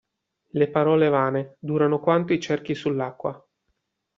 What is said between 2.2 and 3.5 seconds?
i cerchi sull'acqua.